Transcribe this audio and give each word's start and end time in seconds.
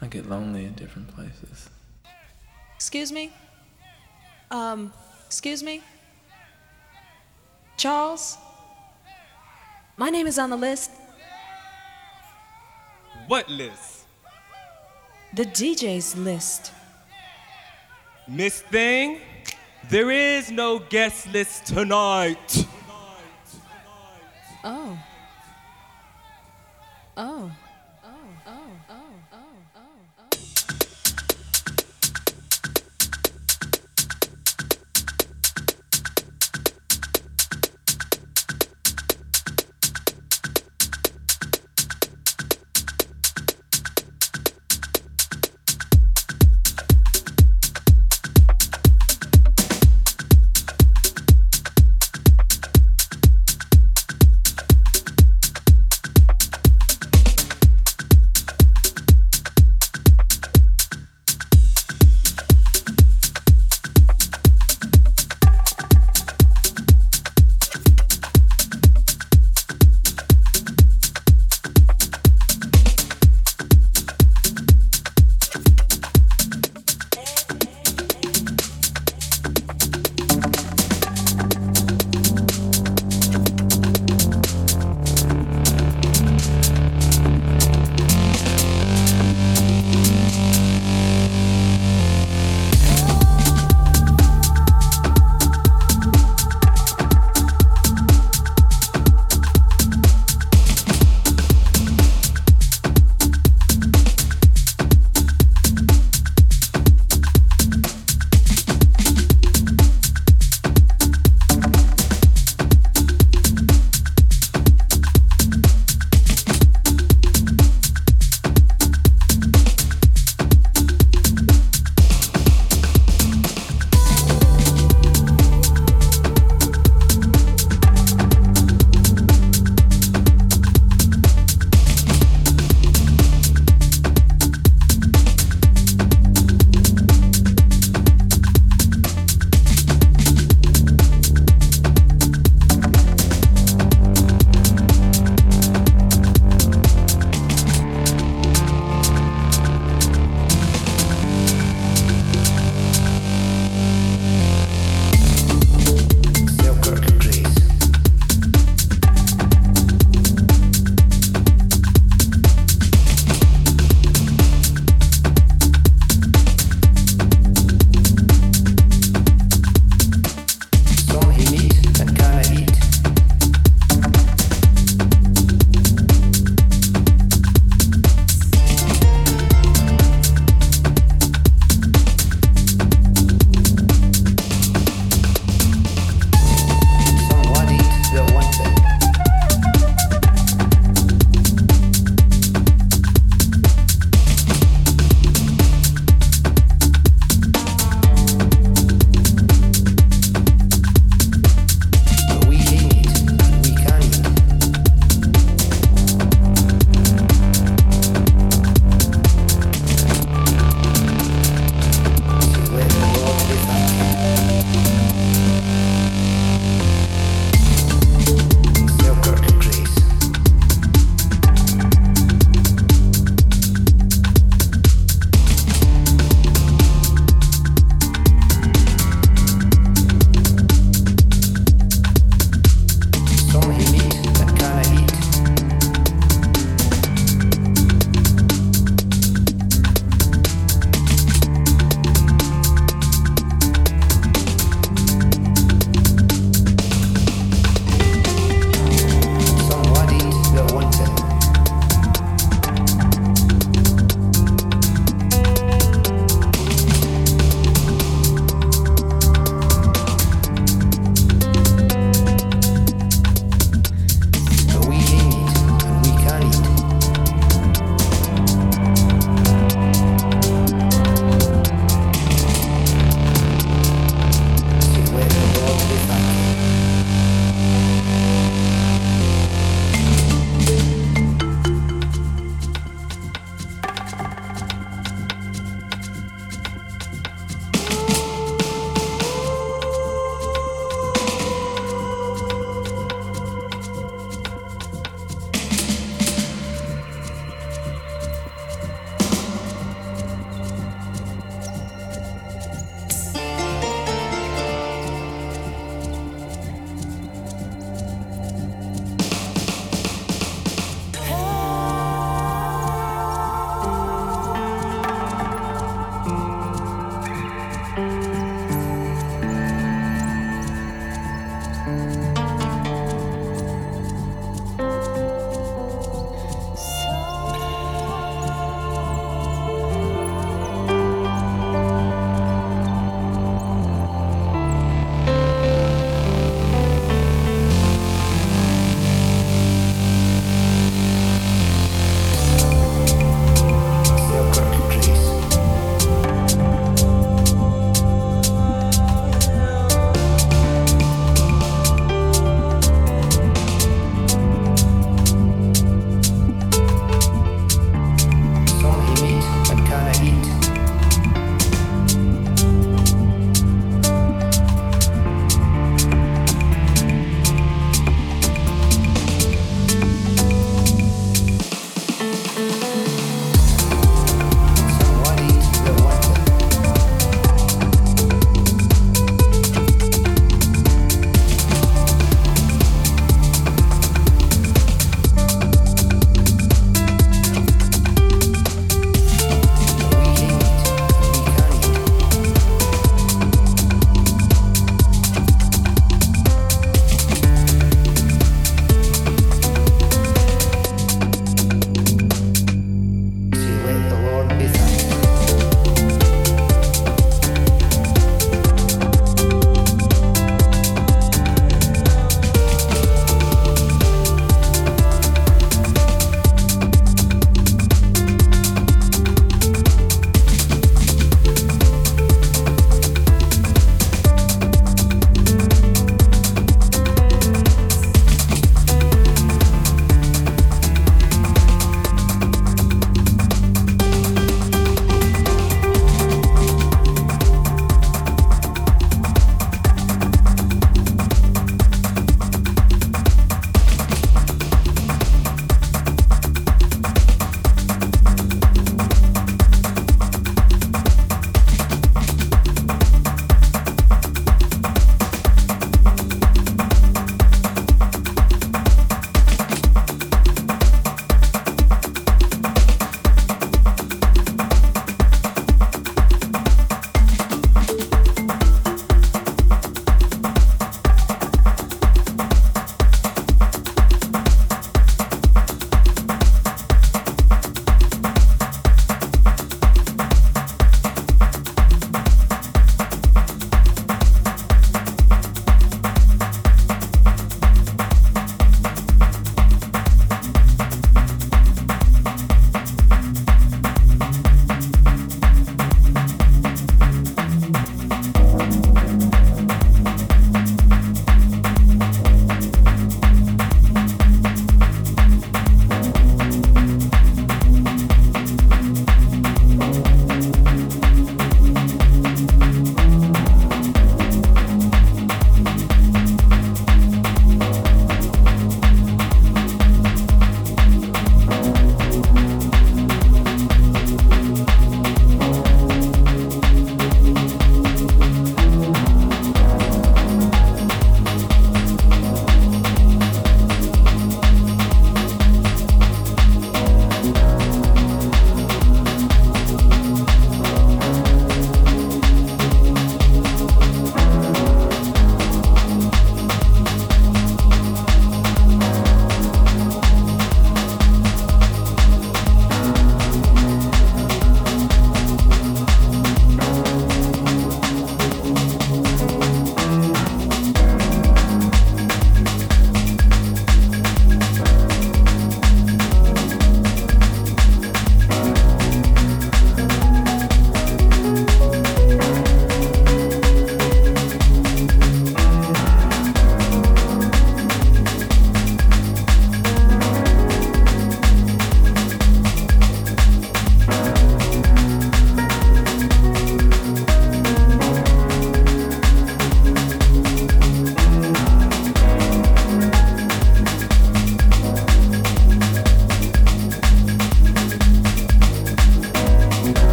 I 0.00 0.06
get 0.06 0.28
lonely 0.28 0.64
in 0.64 0.74
different 0.74 1.08
places. 1.14 1.68
Excuse 2.76 3.10
me? 3.10 3.32
Um, 4.50 4.92
excuse 5.26 5.62
me? 5.62 5.82
Charles? 7.76 8.38
My 9.96 10.10
name 10.10 10.26
is 10.26 10.38
on 10.38 10.50
the 10.50 10.56
list. 10.56 10.90
What 13.26 13.48
list? 13.48 14.04
The 15.34 15.44
DJ's 15.44 16.16
list. 16.16 16.72
Miss 18.26 18.60
Thing, 18.62 19.20
there 19.90 20.10
is 20.10 20.50
no 20.50 20.78
guest 20.78 21.26
list 21.32 21.66
tonight. 21.66 22.66
Oh. 24.64 24.98
Oh. 27.16 27.50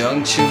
In 0.00 0.06
conjunction 0.06 0.49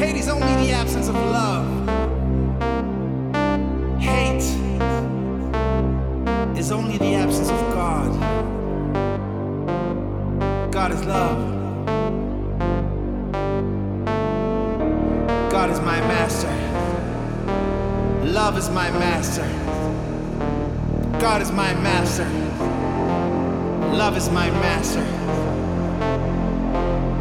Hate 0.00 0.16
is 0.16 0.28
only 0.30 0.54
the 0.64 0.72
absence 0.72 1.08
of 1.08 1.14
love. 1.14 1.66
Hate 4.00 4.42
is 6.58 6.72
only 6.72 6.96
the 6.96 7.16
absence 7.16 7.50
of 7.50 7.60
God. 7.74 8.10
God 10.72 10.92
is 10.92 11.04
love. 11.04 11.38
God 15.50 15.68
is 15.68 15.80
my 15.80 16.00
master. 16.00 16.48
Love 18.24 18.56
is 18.56 18.70
my 18.70 18.90
master. 18.92 19.46
God 21.20 21.42
is 21.42 21.52
my 21.52 21.74
master. 21.74 22.24
Love 23.94 24.16
is 24.16 24.30
my 24.30 24.48
master. 24.48 25.04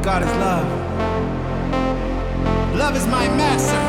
God 0.01 0.23
is 0.23 0.31
love. 0.37 0.88
Love 2.75 2.95
is 2.95 3.07
my 3.07 3.27
master. 3.35 3.81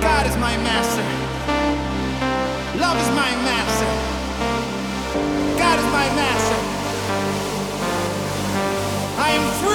God 0.00 0.26
is 0.26 0.36
my 0.36 0.56
master. 0.58 1.02
Love 2.78 2.98
is 2.98 3.08
my 3.10 3.30
master. 3.48 3.90
God 5.58 5.78
is 5.78 5.86
my 5.86 6.06
master. 6.14 6.58
I 9.18 9.30
am 9.30 9.44
free. 9.62 9.73